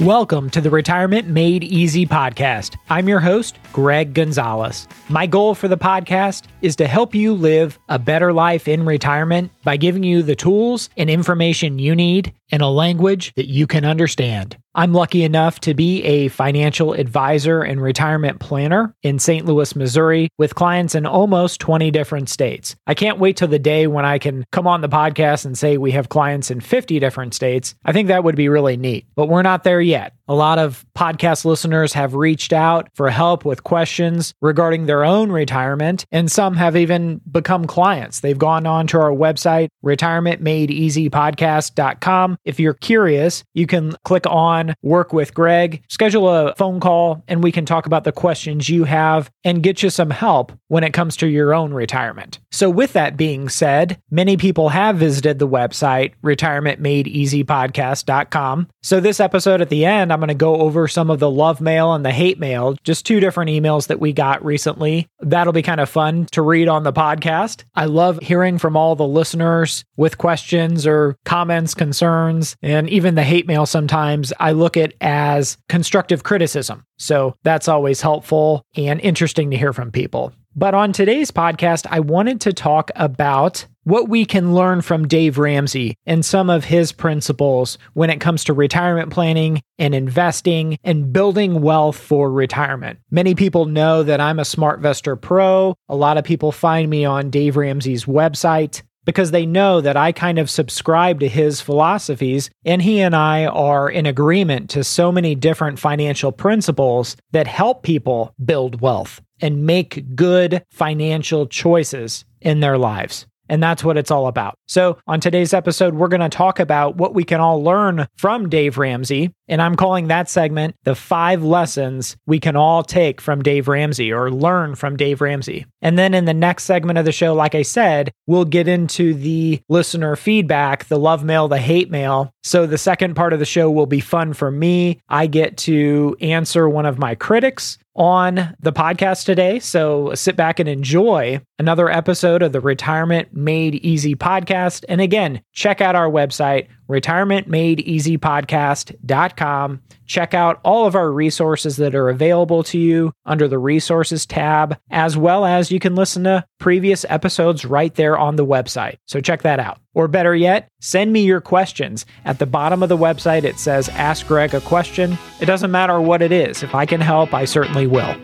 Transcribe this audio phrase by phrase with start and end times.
[0.00, 2.76] Welcome to the Retirement Made Easy podcast.
[2.90, 4.88] I'm your host, Greg Gonzalez.
[5.08, 9.52] My goal for the podcast is to help you live a better life in retirement
[9.62, 13.84] by giving you the tools and information you need in a language that you can
[13.84, 14.56] understand.
[14.76, 19.46] I'm lucky enough to be a financial advisor and retirement planner in St.
[19.46, 22.74] Louis, Missouri, with clients in almost 20 different states.
[22.84, 25.76] I can't wait till the day when I can come on the podcast and say
[25.76, 27.76] we have clients in 50 different states.
[27.84, 30.14] I think that would be really neat, but we're not there yet.
[30.26, 35.30] A lot of podcast listeners have reached out for help with questions regarding their own
[35.30, 38.20] retirement, and some have even become clients.
[38.20, 42.38] They've gone on to our website, retirementmadeeasypodcast.com.
[42.44, 47.42] If you're curious, you can click on Work with Greg, schedule a phone call, and
[47.42, 50.94] we can talk about the questions you have and get you some help when it
[50.94, 52.40] comes to your own retirement.
[52.50, 58.68] So, with that being said, many people have visited the website, retirementmadeeasypodcast.com.
[58.84, 61.58] So, this episode at the end, I'm going to go over some of the love
[61.58, 65.08] mail and the hate mail, just two different emails that we got recently.
[65.20, 67.64] That'll be kind of fun to read on the podcast.
[67.74, 73.22] I love hearing from all the listeners with questions or comments, concerns, and even the
[73.22, 76.84] hate mail sometimes I look at as constructive criticism.
[76.98, 80.34] So that's always helpful and interesting to hear from people.
[80.56, 85.36] But on today's podcast, I wanted to talk about what we can learn from Dave
[85.36, 91.12] Ramsey and some of his principles when it comes to retirement planning and investing and
[91.12, 93.00] building wealth for retirement.
[93.10, 95.74] Many people know that I'm a SmartVestor Pro.
[95.88, 100.12] A lot of people find me on Dave Ramsey's website because they know that I
[100.12, 105.12] kind of subscribe to his philosophies, and he and I are in agreement to so
[105.12, 112.60] many different financial principles that help people build wealth and make good financial choices in
[112.60, 113.26] their lives.
[113.50, 114.58] And that's what it's all about.
[114.66, 118.48] So, on today's episode, we're going to talk about what we can all learn from
[118.48, 119.34] Dave Ramsey.
[119.48, 124.12] And I'm calling that segment the five lessons we can all take from Dave Ramsey
[124.12, 125.66] or learn from Dave Ramsey.
[125.82, 129.14] And then in the next segment of the show, like I said, we'll get into
[129.14, 132.32] the listener feedback, the love mail, the hate mail.
[132.42, 135.00] So, the second part of the show will be fun for me.
[135.08, 139.58] I get to answer one of my critics on the podcast today.
[139.58, 144.84] So sit back and enjoy another episode of the Retirement Made Easy podcast.
[144.88, 149.82] And again, check out our website, retirementmadeeasypodcast.com.
[150.06, 154.76] Check out all of our resources that are available to you under the resources tab,
[154.90, 158.96] as well as you can listen to previous episodes right there on the website.
[159.06, 159.78] So check that out.
[159.94, 162.04] Or better yet, send me your questions.
[162.24, 165.16] At the bottom of the website, it says Ask Greg a question.
[165.40, 166.62] It doesn't matter what it is.
[166.62, 168.14] If I can help, I certainly will.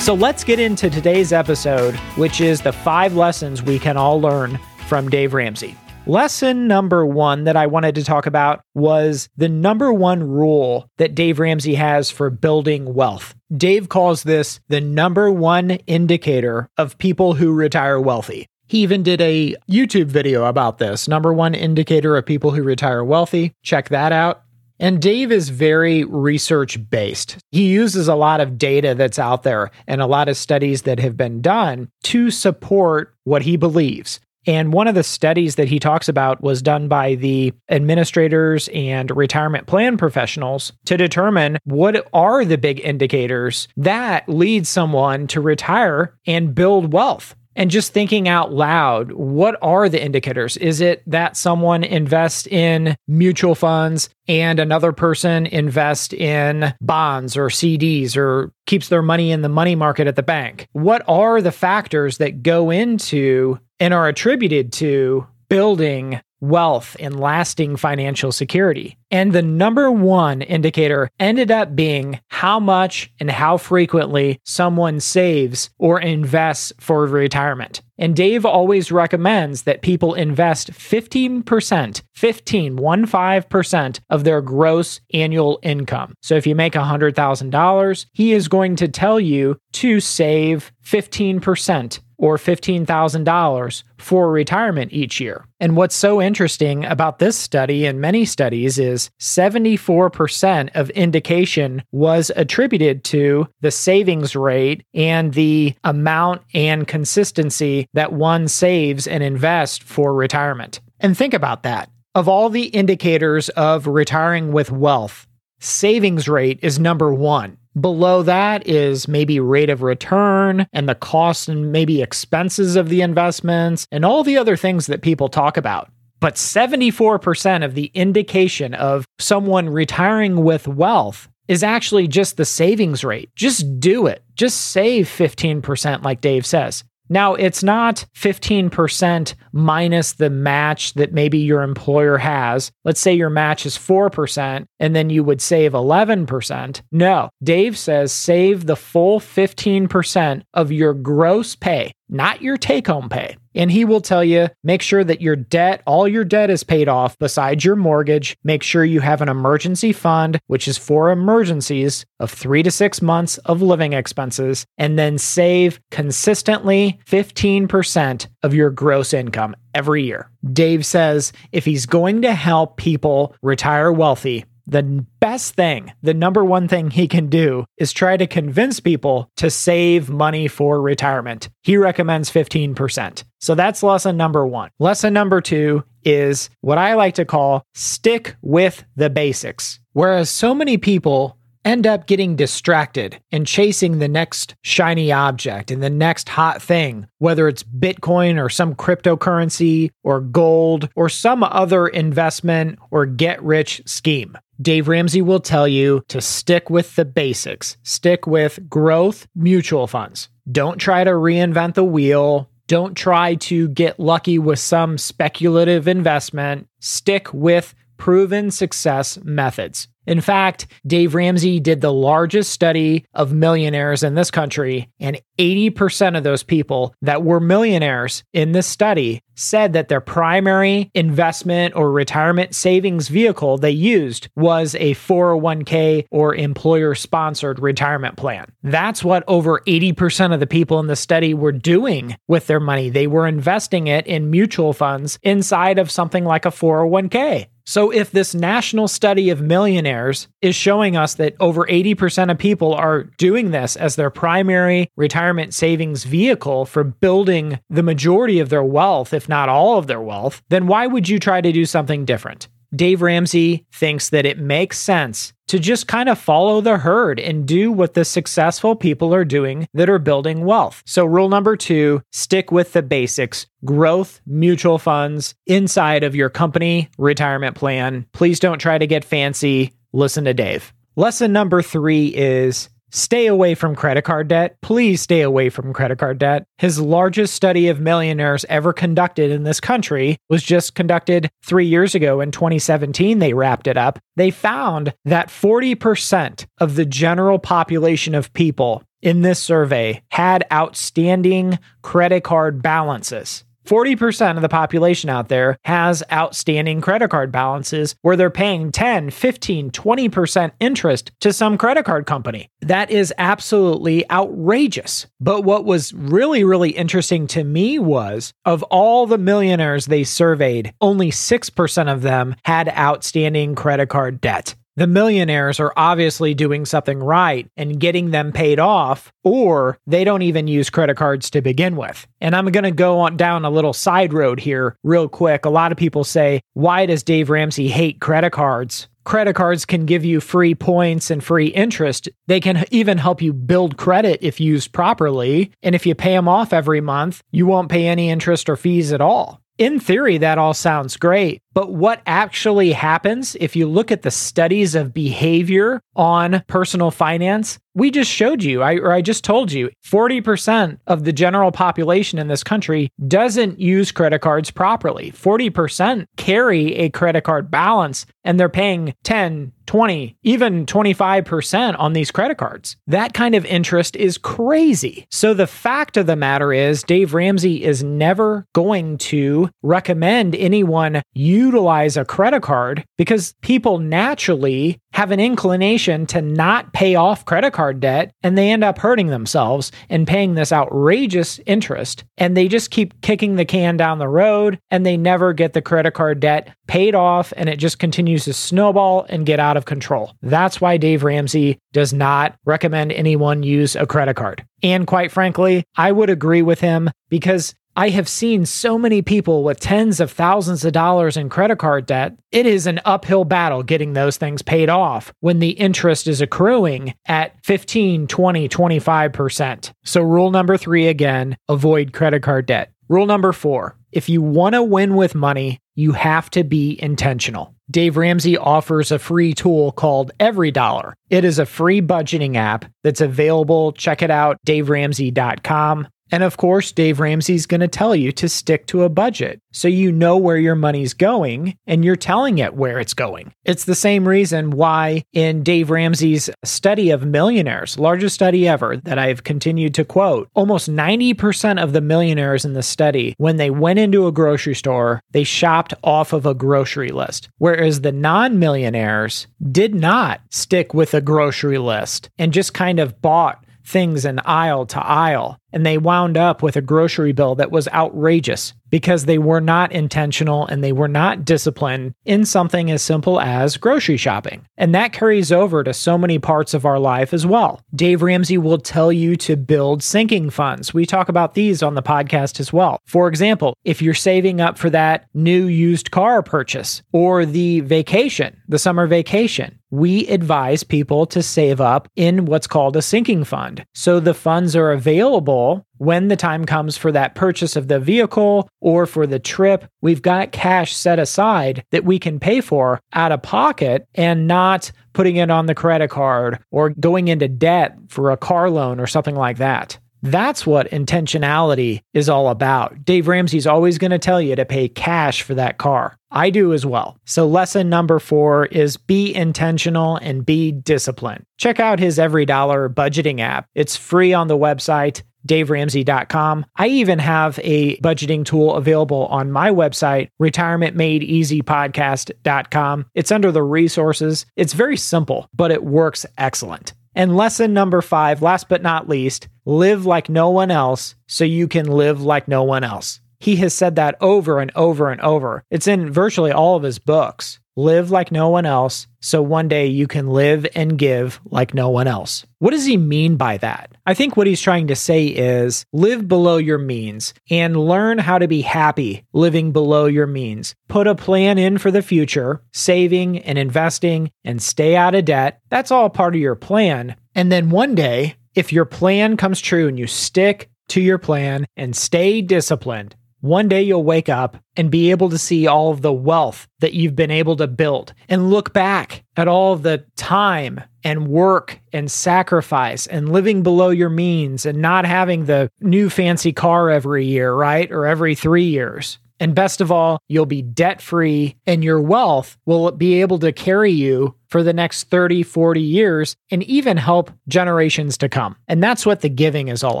[0.00, 4.58] So let's get into today's episode, which is the five lessons we can all learn
[4.88, 5.76] from Dave Ramsey.
[6.06, 11.14] Lesson number one that I wanted to talk about was the number one rule that
[11.14, 13.34] Dave Ramsey has for building wealth.
[13.54, 18.46] Dave calls this the number one indicator of people who retire wealthy.
[18.66, 23.04] He even did a YouTube video about this number one indicator of people who retire
[23.04, 23.52] wealthy.
[23.62, 24.42] Check that out.
[24.80, 27.36] And Dave is very research based.
[27.50, 31.00] He uses a lot of data that's out there and a lot of studies that
[31.00, 34.20] have been done to support what he believes.
[34.46, 39.10] And one of the studies that he talks about was done by the administrators and
[39.14, 46.14] retirement plan professionals to determine what are the big indicators that lead someone to retire
[46.26, 47.34] and build wealth.
[47.58, 50.56] And just thinking out loud, what are the indicators?
[50.58, 57.48] Is it that someone invests in mutual funds and another person invests in bonds or
[57.48, 60.68] CDs or keeps their money in the money market at the bank?
[60.70, 67.76] What are the factors that go into and are attributed to building wealth and lasting
[67.76, 68.96] financial security.
[69.10, 75.70] And the number one indicator ended up being how much and how frequently someone saves
[75.78, 77.82] or invests for retirement.
[77.96, 86.14] And Dave always recommends that people invest 15%, 15, 15% of their gross annual income.
[86.22, 92.36] So if you make $100,000, he is going to tell you to save 15% or
[92.36, 95.46] $15,000 for retirement each year.
[95.60, 102.30] And what's so interesting about this study and many studies is 74% of indication was
[102.36, 109.78] attributed to the savings rate and the amount and consistency that one saves and invests
[109.78, 110.80] for retirement.
[111.00, 111.90] And think about that.
[112.14, 115.26] Of all the indicators of retiring with wealth,
[115.60, 117.57] savings rate is number one.
[117.78, 123.02] Below that is maybe rate of return and the cost and maybe expenses of the
[123.02, 125.90] investments and all the other things that people talk about.
[126.20, 133.04] But 74% of the indication of someone retiring with wealth is actually just the savings
[133.04, 133.30] rate.
[133.34, 134.22] Just do it.
[134.34, 136.84] Just save 15%, like Dave says.
[137.08, 142.70] Now, it's not 15% minus the match that maybe your employer has.
[142.84, 146.82] Let's say your match is 4% and then you would save 11%.
[146.92, 153.08] No, Dave says save the full 15% of your gross pay, not your take home
[153.08, 153.36] pay.
[153.54, 156.88] And he will tell you make sure that your debt, all your debt is paid
[156.88, 158.36] off besides your mortgage.
[158.44, 163.02] Make sure you have an emergency fund, which is for emergencies of three to six
[163.02, 170.30] months of living expenses, and then save consistently 15% of your gross income every year.
[170.52, 174.82] Dave says if he's going to help people retire wealthy, the
[175.20, 179.50] best thing, the number one thing he can do is try to convince people to
[179.50, 181.48] save money for retirement.
[181.62, 183.24] He recommends 15%.
[183.40, 184.70] So that's lesson number one.
[184.78, 189.80] Lesson number two is what I like to call stick with the basics.
[189.92, 191.37] Whereas so many people
[191.68, 197.06] end up getting distracted and chasing the next shiny object and the next hot thing,
[197.18, 203.82] whether it's Bitcoin or some cryptocurrency or gold or some other investment or get rich
[203.84, 204.36] scheme.
[204.60, 210.30] Dave Ramsey will tell you to stick with the basics, stick with growth mutual funds.
[210.50, 212.48] Don't try to reinvent the wheel.
[212.66, 216.66] Don't try to get lucky with some speculative investment.
[216.80, 219.88] Stick with proven success methods.
[220.08, 226.16] In fact, Dave Ramsey did the largest study of millionaires in this country, and 80%
[226.16, 231.92] of those people that were millionaires in this study said that their primary investment or
[231.92, 238.46] retirement savings vehicle they used was a 401k or employer sponsored retirement plan.
[238.62, 242.90] That's what over 80% of the people in the study were doing with their money.
[242.90, 247.46] They were investing it in mutual funds inside of something like a 401k.
[247.68, 252.72] So, if this national study of millionaires is showing us that over 80% of people
[252.72, 258.64] are doing this as their primary retirement savings vehicle for building the majority of their
[258.64, 262.04] wealth, if not all of their wealth, then why would you try to do something
[262.04, 262.48] different?
[262.74, 267.46] Dave Ramsey thinks that it makes sense to just kind of follow the herd and
[267.46, 270.82] do what the successful people are doing that are building wealth.
[270.84, 276.90] So, rule number two stick with the basics growth mutual funds inside of your company
[276.98, 278.06] retirement plan.
[278.12, 279.72] Please don't try to get fancy.
[279.92, 280.72] Listen to Dave.
[280.96, 284.56] Lesson number three is Stay away from credit card debt.
[284.62, 286.46] Please stay away from credit card debt.
[286.56, 291.94] His largest study of millionaires ever conducted in this country was just conducted three years
[291.94, 293.18] ago in 2017.
[293.18, 293.98] They wrapped it up.
[294.16, 301.58] They found that 40% of the general population of people in this survey had outstanding
[301.82, 303.44] credit card balances.
[303.68, 309.10] 40% of the population out there has outstanding credit card balances where they're paying 10,
[309.10, 312.48] 15, 20% interest to some credit card company.
[312.62, 315.06] That is absolutely outrageous.
[315.20, 320.72] But what was really, really interesting to me was of all the millionaires they surveyed,
[320.80, 327.00] only 6% of them had outstanding credit card debt the millionaires are obviously doing something
[327.00, 331.74] right and getting them paid off, or they don't even use credit cards to begin
[331.74, 332.06] with.
[332.20, 335.44] And I'm going to go on down a little side road here real quick.
[335.44, 338.88] A lot of people say, why does Dave Ramsey hate credit cards?
[339.04, 342.08] Credit cards can give you free points and free interest.
[342.26, 345.50] They can even help you build credit if used properly.
[345.62, 348.92] And if you pay them off every month, you won't pay any interest or fees
[348.92, 349.40] at all.
[349.58, 354.10] In theory, that all sounds great, but what actually happens if you look at the
[354.12, 357.58] studies of behavior on personal finance?
[357.74, 362.18] We just showed you, I, or I just told you, 40% of the general population
[362.18, 365.12] in this country doesn't use credit cards properly.
[365.12, 372.10] 40% carry a credit card balance and they're paying 10, 20, even 25% on these
[372.10, 372.76] credit cards.
[372.86, 375.06] That kind of interest is crazy.
[375.10, 381.02] So the fact of the matter is, Dave Ramsey is never going to recommend anyone
[381.14, 387.52] utilize a credit card because people naturally have an inclination to not pay off credit
[387.52, 392.02] card debt and they end up hurting themselves and paying this outrageous interest.
[392.16, 395.62] And they just keep kicking the can down the road and they never get the
[395.62, 399.66] credit card debt paid off and it just continues to snowball and get out of
[399.66, 400.14] control.
[400.20, 404.44] That's why Dave Ramsey does not recommend anyone use a credit card.
[404.64, 409.44] And quite frankly, I would agree with him because I have seen so many people
[409.44, 412.18] with tens of thousands of dollars in credit card debt.
[412.32, 416.94] It is an uphill battle getting those things paid off when the interest is accruing
[417.06, 419.72] at 15, 20, 25%.
[419.84, 422.72] So, rule number three again avoid credit card debt.
[422.88, 427.54] Rule number four if you want to win with money, you have to be intentional.
[427.70, 430.94] Dave Ramsey offers a free tool called EveryDollar.
[431.10, 433.70] It is a free budgeting app that's available.
[433.70, 435.86] Check it out, daveramsey.com.
[436.10, 439.68] And of course, Dave Ramsey's going to tell you to stick to a budget so
[439.68, 443.32] you know where your money's going and you're telling it where it's going.
[443.44, 448.98] It's the same reason why in Dave Ramsey's study of millionaires, largest study ever that
[448.98, 453.78] I've continued to quote, almost 90% of the millionaires in the study, when they went
[453.78, 457.28] into a grocery store, they shopped off of a grocery list.
[457.38, 463.00] Whereas the non millionaires did not stick with a grocery list and just kind of
[463.00, 465.38] bought things in aisle to aisle.
[465.52, 469.72] And they wound up with a grocery bill that was outrageous because they were not
[469.72, 474.44] intentional and they were not disciplined in something as simple as grocery shopping.
[474.56, 477.60] And that carries over to so many parts of our life as well.
[477.74, 480.74] Dave Ramsey will tell you to build sinking funds.
[480.74, 482.80] We talk about these on the podcast as well.
[482.84, 488.40] For example, if you're saving up for that new used car purchase or the vacation,
[488.48, 493.64] the summer vacation, we advise people to save up in what's called a sinking fund.
[493.74, 495.37] So the funds are available
[495.78, 500.02] when the time comes for that purchase of the vehicle or for the trip, we've
[500.02, 505.16] got cash set aside that we can pay for out of pocket and not putting
[505.16, 509.14] it on the credit card or going into debt for a car loan or something
[509.14, 509.78] like that.
[510.02, 512.84] That's what intentionality is all about.
[512.84, 515.96] Dave Ramsey's always going to tell you to pay cash for that car.
[516.10, 516.96] I do as well.
[517.04, 521.24] So, lesson number four is be intentional and be disciplined.
[521.36, 523.46] Check out his EveryDollar budgeting app.
[523.54, 526.46] It's free on the website daveramsey.com.
[526.56, 532.86] I even have a budgeting tool available on my website, retirementmadeeasypodcast.com.
[532.94, 534.24] It's under the resources.
[534.36, 536.72] It's very simple, but it works excellent.
[536.94, 541.48] And lesson number five, last but not least, live like no one else so you
[541.48, 543.00] can live like no one else.
[543.20, 545.42] He has said that over and over and over.
[545.50, 547.40] It's in virtually all of his books.
[547.58, 551.70] Live like no one else, so one day you can live and give like no
[551.70, 552.24] one else.
[552.38, 553.72] What does he mean by that?
[553.84, 558.18] I think what he's trying to say is live below your means and learn how
[558.18, 560.54] to be happy living below your means.
[560.68, 565.40] Put a plan in for the future, saving and investing, and stay out of debt.
[565.50, 566.94] That's all part of your plan.
[567.16, 571.44] And then one day, if your plan comes true and you stick to your plan
[571.56, 575.82] and stay disciplined, one day you'll wake up and be able to see all of
[575.82, 580.60] the wealth that you've been able to build and look back at all the time
[580.84, 586.32] and work and sacrifice and living below your means and not having the new fancy
[586.32, 587.70] car every year, right?
[587.72, 588.98] Or every three years.
[589.20, 593.32] And best of all, you'll be debt free and your wealth will be able to
[593.32, 598.36] carry you for the next 30, 40 years and even help generations to come.
[598.46, 599.80] And that's what the giving is all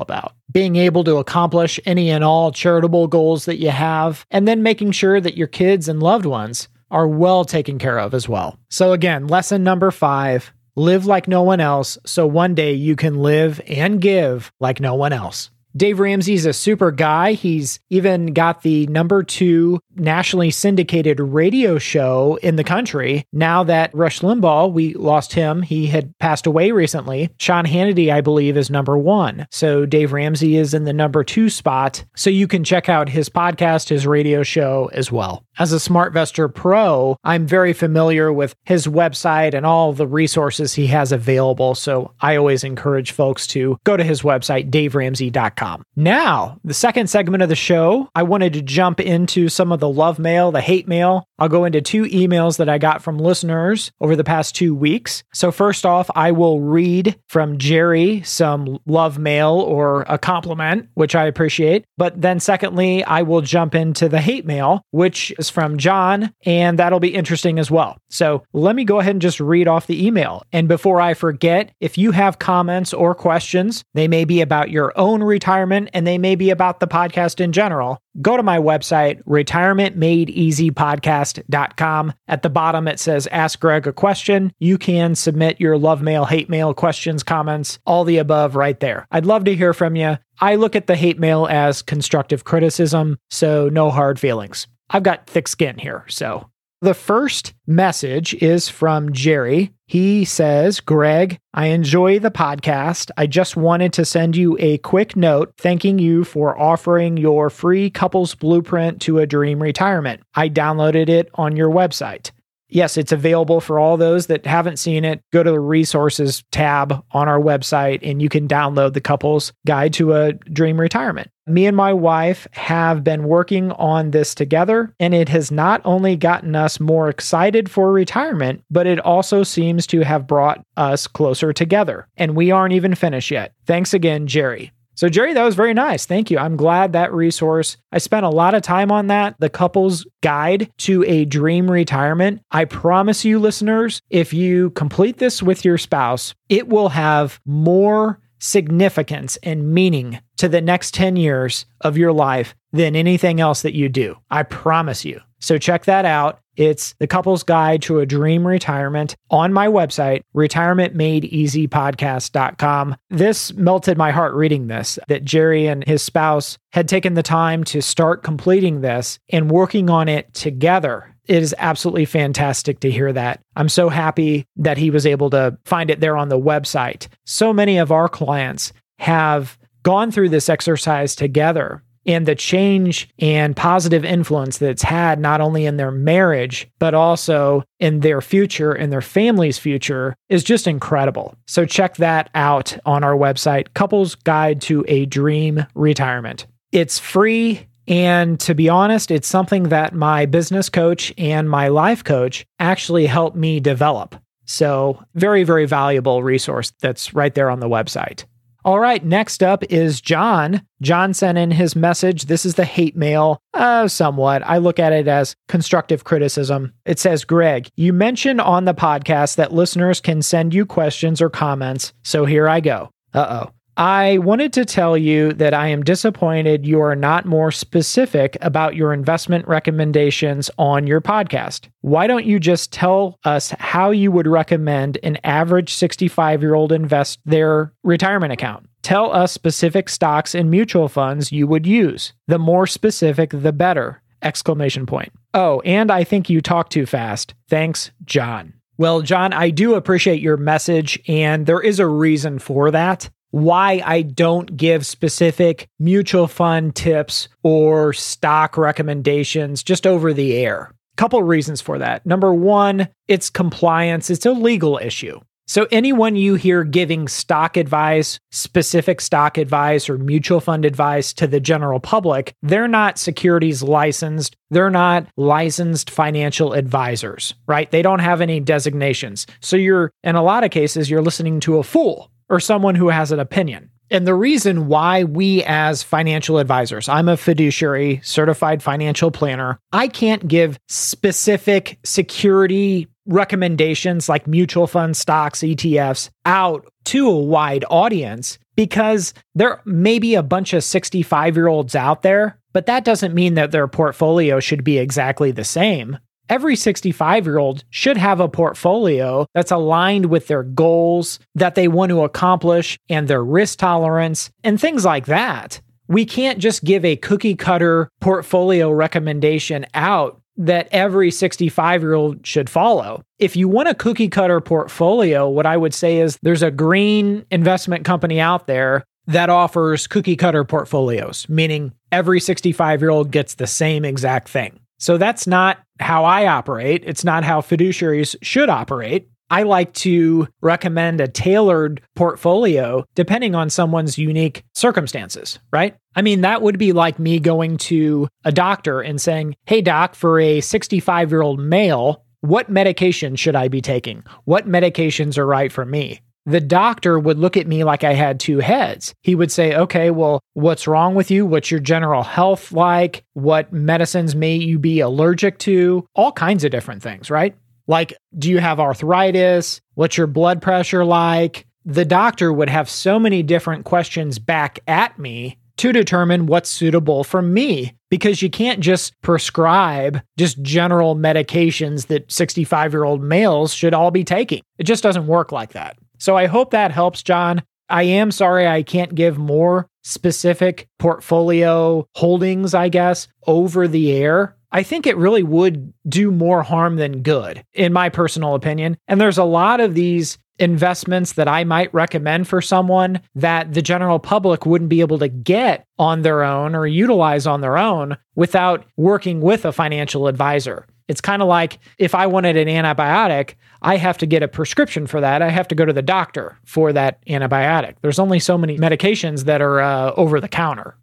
[0.00, 4.62] about being able to accomplish any and all charitable goals that you have, and then
[4.62, 8.58] making sure that your kids and loved ones are well taken care of as well.
[8.70, 13.18] So, again, lesson number five live like no one else so one day you can
[13.18, 15.50] live and give like no one else.
[15.76, 17.32] Dave Ramsey's a super guy.
[17.32, 23.26] He's even got the number two nationally syndicated radio show in the country.
[23.32, 27.30] Now that Rush Limbaugh, we lost him, he had passed away recently.
[27.38, 29.46] Sean Hannity, I believe, is number one.
[29.50, 32.04] So Dave Ramsey is in the number two spot.
[32.16, 35.44] So you can check out his podcast, his radio show as well.
[35.58, 40.86] As a SmartVestor Pro, I'm very familiar with his website and all the resources he
[40.88, 41.74] has available.
[41.74, 45.57] So I always encourage folks to go to his website, daveramsey.com.
[45.96, 49.88] Now, the second segment of the show, I wanted to jump into some of the
[49.88, 51.26] love mail, the hate mail.
[51.40, 55.24] I'll go into two emails that I got from listeners over the past two weeks.
[55.32, 61.16] So, first off, I will read from Jerry some love mail or a compliment, which
[61.16, 61.84] I appreciate.
[61.96, 66.78] But then, secondly, I will jump into the hate mail, which is from John, and
[66.78, 67.98] that'll be interesting as well.
[68.10, 70.44] So, let me go ahead and just read off the email.
[70.52, 74.92] And before I forget, if you have comments or questions, they may be about your
[74.96, 75.47] own retirement
[75.92, 82.12] and they may be about the podcast in general go to my website, retirementmadeeasypodcast.com.
[82.26, 84.52] At the bottom, it says Ask Greg a question.
[84.58, 89.06] You can submit your love mail, hate mail, questions, comments, all the above right there.
[89.10, 90.18] I'd love to hear from you.
[90.40, 94.66] I look at the hate mail as constructive criticism, so no hard feelings.
[94.90, 96.48] I've got thick skin here, so
[96.80, 99.72] the first message is from Jerry.
[99.86, 103.10] He says, Greg, I enjoy the podcast.
[103.16, 107.90] I just wanted to send you a quick note thanking you for offering your free
[107.90, 110.20] couples blueprint to a dream retirement.
[110.34, 112.30] I downloaded it on your website.
[112.68, 115.22] Yes, it's available for all those that haven't seen it.
[115.32, 119.92] Go to the resources tab on our website and you can download the couple's guide
[119.94, 121.30] to a dream retirement.
[121.46, 126.14] Me and my wife have been working on this together, and it has not only
[126.14, 131.54] gotten us more excited for retirement, but it also seems to have brought us closer
[131.54, 132.06] together.
[132.18, 133.54] And we aren't even finished yet.
[133.66, 134.72] Thanks again, Jerry.
[134.98, 136.06] So, Jerry, that was very nice.
[136.06, 136.38] Thank you.
[136.38, 139.36] I'm glad that resource, I spent a lot of time on that.
[139.38, 142.42] The couple's guide to a dream retirement.
[142.50, 148.18] I promise you, listeners, if you complete this with your spouse, it will have more
[148.40, 153.74] significance and meaning to the next 10 years of your life than anything else that
[153.74, 154.16] you do.
[154.32, 155.20] I promise you.
[155.38, 156.40] So check that out.
[156.58, 162.96] It's the couple's guide to a dream retirement on my website, retirementmadeeasypodcast.com.
[163.10, 167.62] This melted my heart reading this that Jerry and his spouse had taken the time
[167.64, 173.12] to start completing this and working on it together it is absolutely fantastic to hear
[173.12, 173.40] that.
[173.54, 177.06] I'm so happy that he was able to find it there on the website.
[177.26, 183.54] So many of our clients have gone through this exercise together and the change and
[183.54, 188.72] positive influence that it's had not only in their marriage, but also in their future
[188.72, 191.36] and their family's future is just incredible.
[191.46, 196.46] So check that out on our website, Couples Guide to a Dream Retirement.
[196.72, 202.04] It's free and to be honest, it's something that my business coach and my life
[202.04, 204.14] coach actually helped me develop.
[204.44, 208.24] So, very, very valuable resource that's right there on the website.
[208.68, 210.60] All right, next up is John.
[210.82, 212.26] John sent in his message.
[212.26, 214.42] This is the hate mail, uh, somewhat.
[214.44, 216.74] I look at it as constructive criticism.
[216.84, 221.30] It says, Greg, you mentioned on the podcast that listeners can send you questions or
[221.30, 221.94] comments.
[222.04, 222.90] So here I go.
[223.14, 223.57] Uh oh.
[223.78, 228.74] I wanted to tell you that I am disappointed you are not more specific about
[228.74, 231.68] your investment recommendations on your podcast.
[231.82, 236.72] Why don't you just tell us how you would recommend an average 65 year old
[236.72, 238.68] invest their retirement account?
[238.82, 242.12] Tell us specific stocks and mutual funds you would use.
[242.26, 244.02] The more specific, the better!
[244.22, 245.12] Exclamation point.
[245.34, 247.34] Oh, and I think you talk too fast.
[247.48, 248.54] Thanks, John.
[248.76, 253.82] Well, John, I do appreciate your message, and there is a reason for that why
[253.84, 260.72] I don't give specific mutual fund tips or stock recommendations just over the air.
[260.96, 262.04] Couple reasons for that.
[262.04, 265.20] Number one, it's compliance, it's a legal issue.
[265.48, 271.26] So, anyone you hear giving stock advice, specific stock advice, or mutual fund advice to
[271.26, 274.36] the general public, they're not securities licensed.
[274.50, 277.70] They're not licensed financial advisors, right?
[277.70, 279.26] They don't have any designations.
[279.40, 282.88] So, you're, in a lot of cases, you're listening to a fool or someone who
[282.88, 283.70] has an opinion.
[283.90, 289.88] And the reason why we, as financial advisors, I'm a fiduciary certified financial planner, I
[289.88, 298.38] can't give specific security recommendations like mutual fund stocks, ETFs out to a wide audience
[298.54, 303.14] because there may be a bunch of 65 year olds out there, but that doesn't
[303.14, 308.20] mean that their portfolio should be exactly the same every 65 year old should have
[308.20, 313.58] a portfolio that's aligned with their goals that they want to accomplish and their risk
[313.58, 315.60] tolerance and things like that.
[315.88, 322.26] We can't just give a cookie cutter portfolio recommendation out that every 65 year old
[322.26, 323.02] should follow.
[323.18, 327.26] If you want a cookie cutter portfolio, what I would say is there's a green
[327.30, 333.34] investment company out there that offers cookie cutter portfolios, meaning every 65 year old gets
[333.34, 334.60] the same exact thing.
[334.78, 336.82] So that's not how I operate.
[336.86, 339.08] It's not how fiduciaries should operate.
[339.30, 345.76] I like to recommend a tailored portfolio depending on someone's unique circumstances, right?
[345.94, 349.94] I mean, that would be like me going to a doctor and saying, Hey, doc,
[349.94, 354.02] for a 65 year old male, what medication should I be taking?
[354.24, 356.00] What medications are right for me?
[356.26, 358.94] The doctor would look at me like I had two heads.
[359.02, 361.24] He would say, Okay, well, what's wrong with you?
[361.24, 363.04] What's your general health like?
[363.14, 365.86] What medicines may you be allergic to?
[365.94, 367.34] All kinds of different things, right?
[367.66, 369.60] Like, do you have arthritis?
[369.74, 371.46] What's your blood pressure like?
[371.64, 377.04] The doctor would have so many different questions back at me to determine what's suitable
[377.04, 383.52] for me because you can't just prescribe just general medications that 65 year old males
[383.52, 384.40] should all be taking.
[384.58, 385.76] It just doesn't work like that.
[385.98, 387.42] So I hope that helps, John.
[387.68, 394.36] I am sorry I can't give more specific portfolio holdings, I guess, over the air.
[394.50, 398.78] I think it really would do more harm than good, in my personal opinion.
[398.86, 403.62] And there's a lot of these investments that I might recommend for someone that the
[403.62, 407.98] general public wouldn't be able to get on their own or utilize on their own
[408.14, 410.66] without working with a financial advisor.
[410.88, 414.86] It's kind of like if I wanted an antibiotic, I have to get a prescription
[414.86, 415.22] for that.
[415.22, 417.76] I have to go to the doctor for that antibiotic.
[417.82, 420.76] There's only so many medications that are uh, over the counter.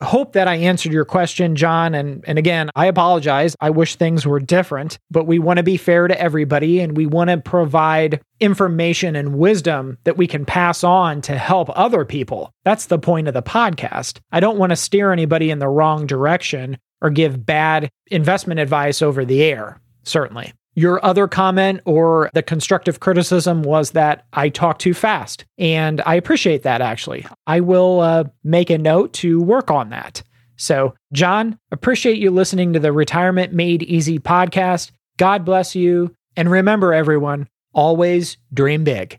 [0.00, 1.92] Hope that I answered your question, John.
[1.92, 3.56] And, and again, I apologize.
[3.60, 7.06] I wish things were different, but we want to be fair to everybody and we
[7.06, 12.52] want to provide information and wisdom that we can pass on to help other people.
[12.64, 14.20] That's the point of the podcast.
[14.30, 19.02] I don't want to steer anybody in the wrong direction or give bad investment advice
[19.02, 20.52] over the air, certainly.
[20.74, 25.44] Your other comment or the constructive criticism was that I talk too fast.
[25.58, 27.26] And I appreciate that actually.
[27.46, 30.22] I will uh, make a note to work on that.
[30.56, 34.90] So, John, appreciate you listening to the Retirement Made Easy podcast.
[35.16, 36.14] God bless you.
[36.36, 39.18] And remember, everyone, always dream big.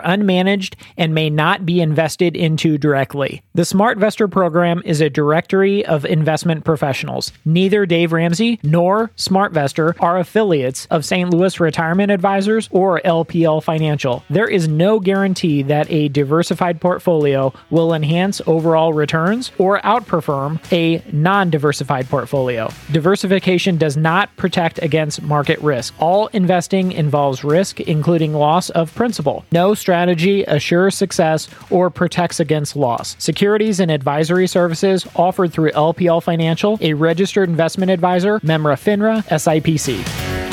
[0.01, 3.41] unmanaged and may not be invested into directly.
[3.53, 7.31] The SmartVestor program is a directory of investment professionals.
[7.45, 11.29] Neither Dave Ramsey nor SmartVestor are affiliates of St.
[11.29, 14.23] Louis Retirement Advisors or LPL Financial.
[14.29, 21.03] There is no guarantee that a diversified portfolio will enhance overall returns or outperform a
[21.11, 22.69] non diversified portfolio.
[22.91, 25.93] Diversification does not protect against market risk.
[25.99, 29.45] All investing involves risk, including loss of principal.
[29.51, 33.17] No strategy assures success or protects against loss.
[33.19, 40.50] Securities and advisory services offered through LPL Financial, a registered investment advisor, member FINRA, SIPC.